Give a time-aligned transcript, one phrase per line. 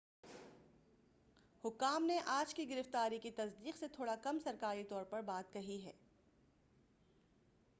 [1.63, 5.83] حکام نے آج کی گرفتاری کی تصدیق سے تھوڑا کم سرکاری طور پر بات کہی
[5.83, 5.91] ہے